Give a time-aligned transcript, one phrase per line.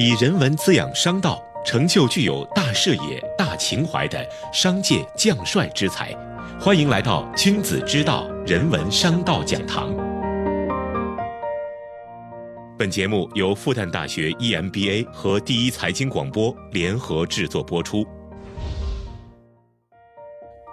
[0.00, 6.14] 以人文滋养商道，成就具有大视野、大情怀的商界将帅之才。
[6.60, 9.92] 欢迎来到君子之道人文商道讲堂。
[12.78, 18.06] 本节目由复旦大学 EMBA 和第一财经广播联合制作播出。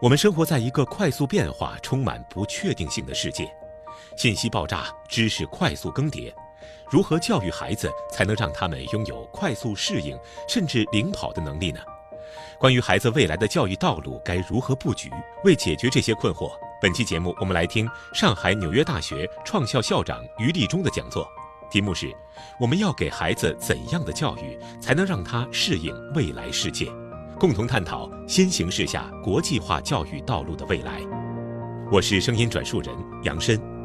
[0.00, 3.50] 我们生活在一个快速变化、充满不确定性的世界，
[4.16, 6.32] 信息爆炸，知识快速更迭。
[6.90, 10.18] 如何教育孩子才能让他们拥有快速适应
[10.48, 11.80] 甚至领跑的能力呢？
[12.58, 15.10] 关于孩子未来的教育道路该如何布局？
[15.44, 16.50] 为解决这些困惑，
[16.80, 21.26] 本期节目我们来听上海纽约大学创校校长于立中的讲座，
[21.70, 22.12] 题目是：
[22.58, 26.90] 我们要给孩子怎样的教育才能让他适应未来世界？
[27.38, 31.00] 共同探讨新形势下国际化教育道路的未来。
[31.90, 33.77] 我是声音转述人杨申。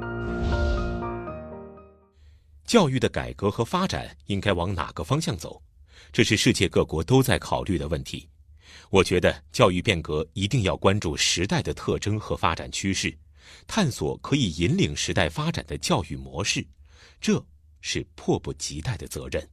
[2.74, 5.62] 教育的改革和发展应该往哪个方向走？
[6.12, 8.28] 这是世界各国都在考虑的问题。
[8.90, 13.16] 我觉得教育变革一定要关注时代的特征和发展趋势，
[13.68, 16.66] 探索可以引领时代发展的教育模式，
[17.22, 17.40] 这
[17.82, 19.48] 是迫不及待的责任。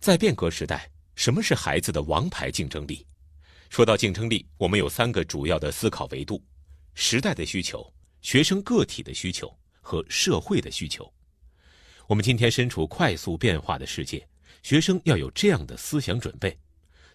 [0.00, 3.06] 在变革时代，什么是孩子的王牌竞争力？
[3.68, 6.42] 说到竞争力，我们有三个主要的思考维度：
[6.94, 11.12] 时代的需求、学生个体的需求和社会的需求。
[12.06, 14.24] 我们今天身处快速变化的世界，
[14.62, 16.56] 学生要有这样的思想准备：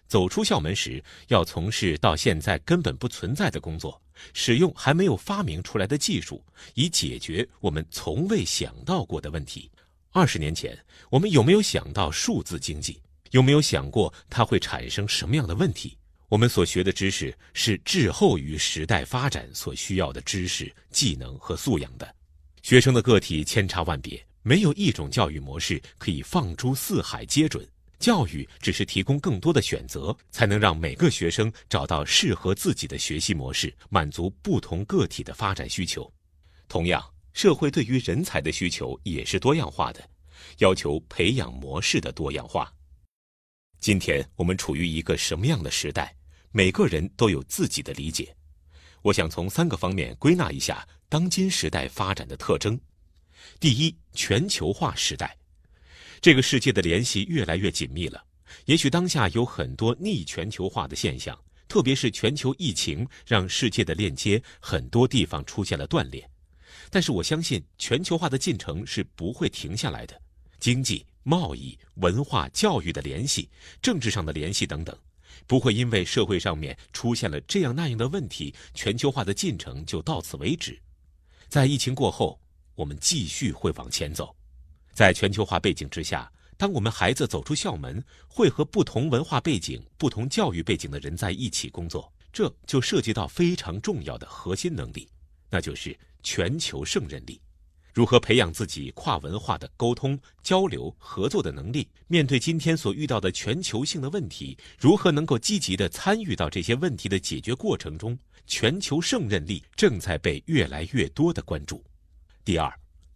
[0.06, 4.00] 走出校门时，要从事到现在根本不存在的工作，
[4.34, 9.70] 使用还没有发明出来的技术，以解决我们从未想到过的问题。
[10.10, 13.00] 二十年前，我们有没有想到数字经济？
[13.30, 15.96] 有没有想过它会产生什么样的问题？
[16.28, 22.14] 我们所学的知识是滞后于时代发展所需要的知识、技能和素养的。
[22.62, 24.22] 学生的个体千差万别。
[24.42, 27.66] 没有一种教育模式可以放诸四海皆准，
[27.98, 36.12] 教育只是提供更多的选择，才能让每个学生找到适合自己的学习模式，满足不同个体的发展需求。
[36.68, 37.02] 同样，
[37.32, 40.10] 社会对于人才的需求也是多样化的，
[40.58, 42.72] 要求培养模式的多样化。
[43.78, 46.16] 今天我们处于一个什么样的时代？
[46.50, 48.34] 每个人都有自己的理解。
[49.02, 52.78] 我想从三个方面归纳一下当今时代发展的特征。
[53.60, 55.36] 第一，全球化时代，
[56.20, 58.22] 这个世界的联系越来越紧密了。
[58.66, 61.38] 也许当下有很多逆全球化的现象，
[61.68, 66.28] 特别是全球疫情让世界的链接很多地方出现了断裂。
[66.90, 70.20] 但是我相信全球化的进程是不会停下来的。
[70.60, 73.48] 经济、贸易、文化、教育的联系、
[73.80, 74.96] 政治上的联系等等，
[75.46, 80.78] 不会因为社会上面出现了这样那样的问题，全球化的进程就到此为止。
[81.48, 82.41] 在疫情过后。
[82.74, 84.34] 我们继续会往前走，
[84.92, 95.08] 在全球化背景之下，当我们孩子走出校门，会和不同文化背景、不同教育背景的人在一起工作，这就涉及到非常重要的核心能力，
[95.50, 97.40] 那就是全球胜任力。
[97.94, 101.86] 如何培养自己跨文化的沟通、交流、合作的能力？
[102.06, 108.18] 面对今天所遇到的全球性的问题，如何能够积极的参与到这些问题的解决过程中？
[108.46, 111.84] 全球胜任力正在被越来越多的关注。
[112.44, 112.72] 第二，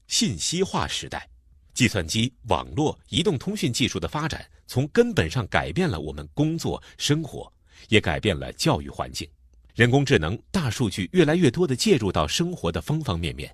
[0.06, 1.28] 信息化时代，
[1.74, 7.52] 计算机、网络、移动通讯技术的发展，从根本上改变了我们工作生活，
[7.88, 9.28] 也改变了教育环境。
[9.74, 13.52] 人工智能、大数据越来越多的介入到生活的方方面面，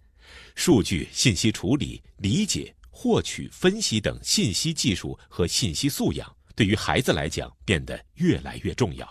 [0.54, 9.08] 数据、信息处理、理解、获取、分析等信息技术和信息素养，对于孩子来讲变得越来越重要。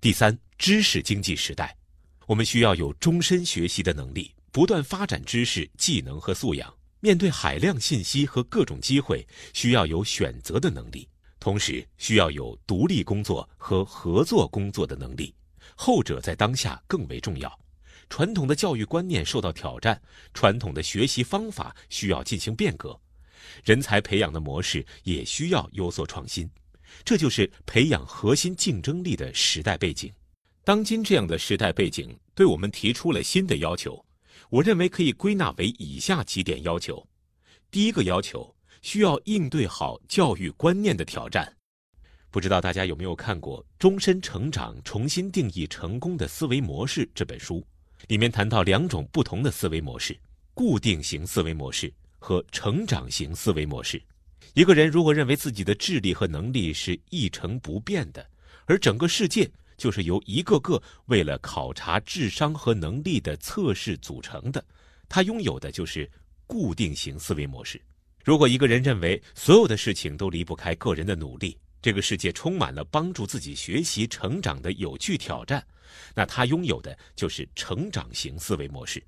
[0.00, 1.76] 第三，知识经济时代，
[2.26, 4.32] 我们需要有终身学习的能力。
[4.52, 11.08] 不断发展知识、技能和素养，面对海量信息和各种机会，需要有选择的能力，
[11.40, 15.34] 同时需要有独立工作和合作工作的能力。
[15.74, 17.58] 后者在当下更为重要。
[18.10, 19.98] 传统的教育观念受到挑战，
[20.34, 23.00] 传统的学习方法需要进行变革，
[23.64, 26.46] 人才培养的模式也需要有所创新。
[27.06, 30.12] 这就是培养核心竞争力的时代背景。
[30.62, 34.04] 当今这样的时代背景，对我们提出了新的要求。
[34.52, 37.08] 我认为可以归纳为以下几点要求：
[37.70, 41.50] 第一个要求，需要应对好教育观念的挑战。
[42.30, 47.66] 不知道大家有没有看过《终身成长：重新定义成功的思维模式》这本书？
[48.08, 50.14] 里面谈到两种不同的思维模式：
[50.52, 54.02] 固定型思维模式和成长型思维模式。
[54.52, 58.28] 一个人如果认为自己的智力和能力是一成不变的，
[58.66, 59.50] 而整个世界……
[59.82, 64.64] 就是由一个个为了考察智商和能力的测试组成的，
[65.08, 66.08] 他拥有的就是
[66.46, 67.82] 固定型思维模式。
[68.22, 75.66] 如果一个人认为所有的事情都离不开个人的努力，这个世界充满了帮助自己学习成长的有趣挑战，
[76.14, 79.02] 那他拥有的就是成长型思维模式。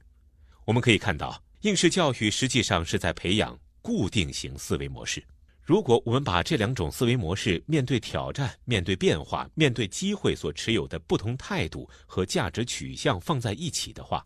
[0.64, 5.22] 我们可以看到，应试教育实际上是在培养固定型思维模式。
[5.64, 14.22] 如果我们把这两种思维模式面对挑战、面对变化、面对机会所持有的不同态度和价值取向放在一起的话，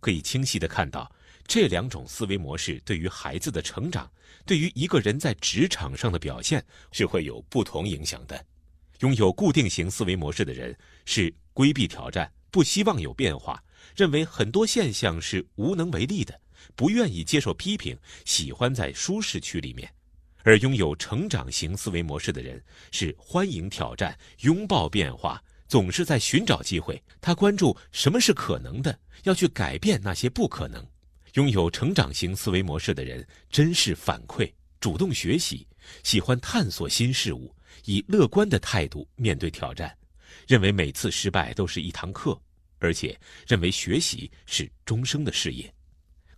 [0.00, 1.10] 可以清晰的看到，
[1.46, 4.10] 这两种思维模式对于孩子的成长，
[4.44, 6.62] 对于一个人在职场上的表现
[6.92, 8.44] 是会有不同影响的。
[9.00, 10.76] 拥有固定型思维模式的人
[11.06, 13.64] 是规避挑战，不希望有变化，
[13.96, 16.38] 认为很多现象是无能为力的，
[16.74, 19.90] 不愿意接受批评，喜欢在舒适区里面。
[20.46, 22.62] 而拥有成长型思维模式的人
[22.92, 27.02] 是欢迎挑战、拥抱变化，总是在寻找机会。
[27.20, 30.86] 他关注什么是可能的，要去改变那些不可能。
[31.32, 34.48] 拥有成长型思维模式的人珍视反馈，
[34.78, 35.66] 主动学习，
[36.04, 37.52] 喜欢探索新事物，
[37.84, 39.92] 以乐观的态度面对挑战，
[40.46, 42.40] 认为每次失败都是一堂课，
[42.78, 45.68] 而且认为学习是终生的事业。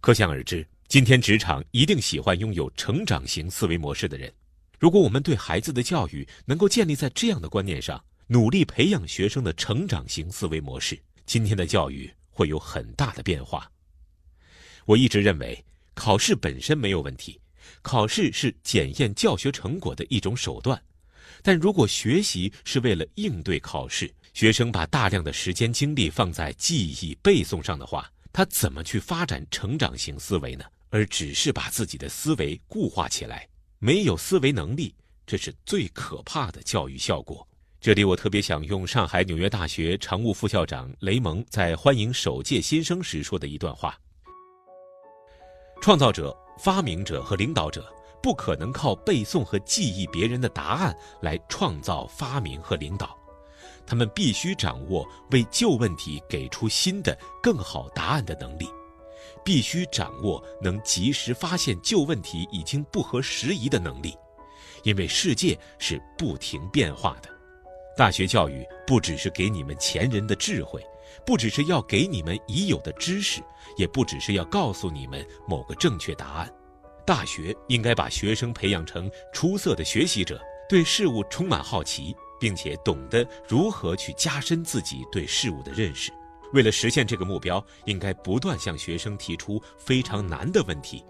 [0.00, 0.66] 可想而知。
[0.88, 4.32] 今天职场一定喜欢拥有成长型思维模式的人。
[4.78, 13.70] 如果我们对孩子的教育能够建立在这样的观念上，努力培养学生的成长型思维模式，今天的教育会有很大的变化。
[14.86, 15.62] 我一直认为，
[15.92, 17.38] 考试本身没有问题，
[17.82, 20.82] 考试是检验教学成果的一种手段。
[21.42, 30.64] 但如果学习是为了应对考试，学生把大量的时间精力放在记忆背诵上的话，他怎么去发展成长型思维呢？
[30.90, 33.48] 而只是把自己的思维固化起来，
[33.78, 34.94] 没有思维能力，
[35.26, 37.46] 这是最可怕的教育效果。
[37.80, 43.96] 这里我特别想用上海纽约大学常务副校长雷蒙在欢迎首届新生时说的一段话：
[45.80, 47.88] 创造者、发明者和领导者
[48.20, 53.16] 不可能靠背诵和记忆别人的答案来创造、发明和领导，
[53.86, 58.68] 他们必须掌握为旧问题给出新的、更好答案的能力。
[59.44, 64.16] 必须掌握能及时发现旧问题已经不合时宜的能力，
[64.82, 67.28] 因为世界是不停变化的。
[67.96, 70.80] 大学教育不只是给你们前人的智慧，
[71.26, 73.42] 不只是要给你们已有的知识，
[73.76, 76.52] 也不只是要告诉你们某个正确答案。
[77.04, 86.12] 大学应该把学生培养成出色的学习者，对事物充满好奇，并且懂得如何去加深自己对事物的认识。
[86.52, 91.04] 为了实现这个目标，应该不断向学生提出非常难的问题。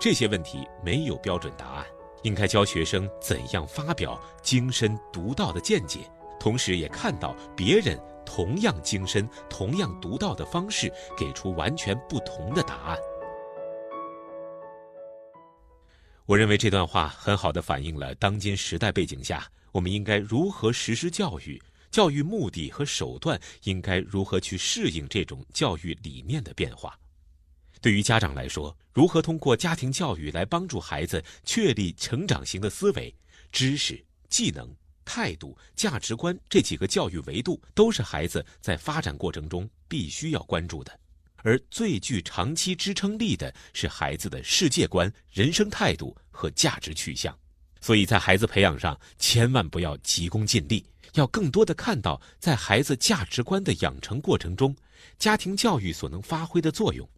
[0.00, 1.86] 这些问题没有标准答案，
[2.22, 6.00] 应该教学生怎样发表精深独到的见解，
[6.38, 12.98] 同时也看到别人同样精深、同样独到的方式给出完全不同的答案。
[16.26, 21.60] 我认为这段话很好的反映了当今时代背景下，我们应该如何实施教育。
[21.92, 26.98] 教育目的和手段应该如何去适应这种教育理念的变化？
[27.82, 33.14] 对于家长来说，如何通过家庭教育来帮助孩子确立成长型的思维、
[33.52, 34.74] 知识、技能、
[35.04, 40.98] 态度、价值观这几个教育维度，都是孩子在发展过程中必须要关注的。
[41.44, 47.36] 而最具长期支撑力的是孩子的世界观、人生态度和价值取向。
[47.80, 50.86] 所以在孩子培养上，千万不要急功近利。
[51.14, 54.74] 要更多的看到，在孩子价值观的养成过程中，
[55.18, 57.08] 家庭教育所能发挥的作用。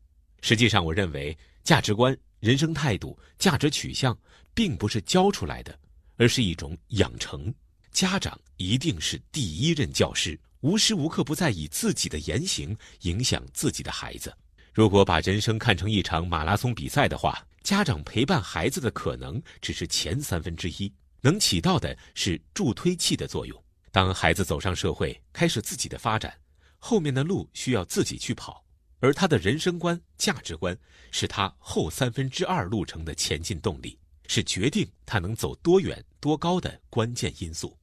[0.41, 4.17] 实际上，我认为价值观、人生态度、价值取向，
[4.53, 5.79] 并不是教出来的，
[6.17, 7.53] 而是一种养成。
[7.93, 14.37] 家长一定是第一任教师，无时无刻不在以自己的言行影响自己的孩子。
[14.73, 23.64] 如果把人生看成一场马拉松比赛的话，家长陪伴孩子的可能只是前三分之一，能起到的是助推器的作用。
[23.95, 26.37] 当孩子走上社会，开始自己的发展，
[26.81, 28.65] 后面的路需要自己去跑，
[28.99, 30.77] 而他的人生观、价值观
[31.13, 33.97] 是他后三分之二路程的前进动力，
[34.27, 37.79] 是决定他能走多远、多高的关键因素。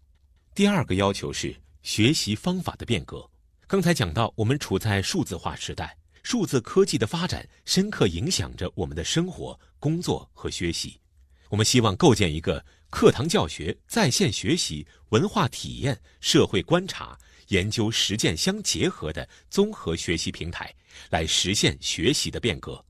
[0.53, 3.25] 第二个要求是学习方法的变革。
[3.65, 10.99] 刚才讲到，我们处在数字化时代，数字科技的发展深刻影响着我们的生活、工作和学习。
[11.47, 12.61] 我们希望构建一个。
[12.91, 17.17] 课堂教学、在线学习、文化体验、社会观察、
[17.47, 20.71] 研究实践相结合的综合学习平台，
[21.09, 22.83] 来实现学习的变革。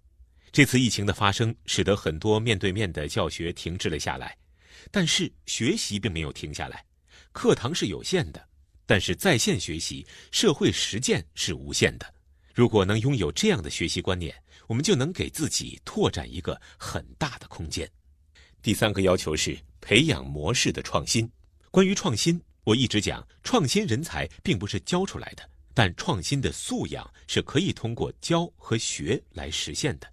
[0.51, 4.36] 这次疫情的发生，使得很多面对面的教学停滞了下来，
[4.89, 6.84] 但是学习并没有停下来。
[7.31, 8.43] 课堂是有限的，
[8.88, 12.13] 但是在线学习、社会实践是无限的。
[12.53, 17.89] 如果能拥有这样的学习观念，我们就能给自己拓展一个很大的空间。
[18.62, 21.27] 第三个要求是培养模式的创新。
[21.72, 30.08] 关于创新，我一直讲，创新人才并不是教出来的，但创新的素养是可以通过教和学来实现的。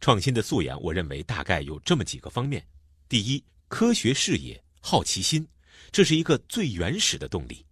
[0.00, 2.66] 创新的素养，我认为大概有这么几个方面：
[3.08, 5.46] 第一，科学视野、好奇心，
[5.92, 7.64] 这是一个最原始的动力；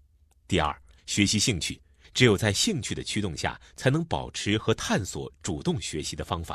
[0.46, 1.80] 第二，学习兴趣，
[2.14, 6.54] 只有在兴趣的驱动下，才能保持和探索主动学习的方法；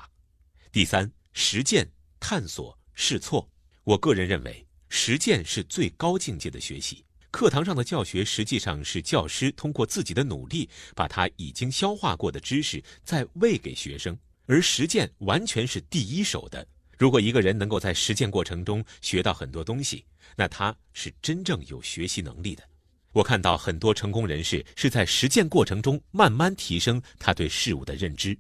[0.72, 1.86] 第三，实践、
[2.22, 3.46] 探索、试错。
[3.86, 7.06] 我个人认为，实践是最高境界的学习。
[7.30, 16.68] 课堂上的教学实际上是教师通过自己的努力，把他已经消化过的知识再喂给学生，而实践完全是第一手的。
[16.98, 20.04] 如果一个人能够在实践过程中学到很多东西，
[20.36, 22.64] 那他是真正有学习能力的。
[23.12, 28.36] 我看到很多成功人士是在实践过程中慢慢提升他对事物的认知。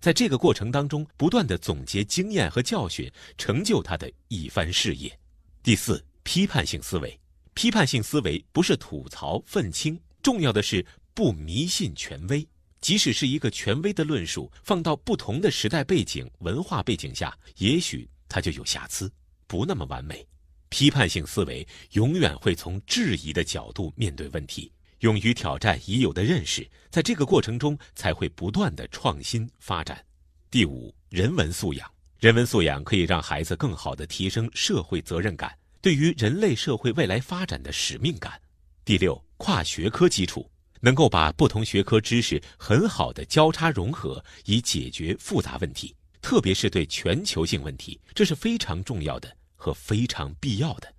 [0.00, 5.16] 在这个过程当中，不断的总结经验和教训，成就他的一番事业。
[5.62, 7.20] 第四，批判性思维。
[7.52, 12.46] 批判性思维不是吐槽愤青，重要的是不迷信权威。
[12.80, 19.12] 即使是一个权威的论述，放到不同的时代背景、文化背景下，也许它就有瑕疵，
[19.46, 20.26] 不那么完美。
[20.70, 24.72] 批判性思维永远会从质疑的角度面对问题。
[25.00, 30.04] 勇于挑战已有的认识，在这个过程中才会不断的创新发展。
[30.50, 38.38] 第五，人文素养，人文素养可以让孩子更好的提升社会责任感，对于人类社会未来发展的使命感。
[38.84, 50.92] 第六，跨学科基础，能够把不同学科知识很好的交叉融合，以解决复杂问题，特别是对全球性问题，这是非常重要的和非常必要的。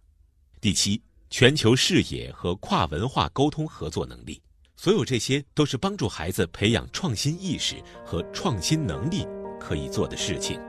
[0.59, 0.99] 第七。
[1.31, 4.41] 全球视野和跨文化沟通合作能力，
[4.75, 9.25] 所有这些都是帮助孩子培养创新意识和创新能力
[9.57, 10.59] 可以做的事情。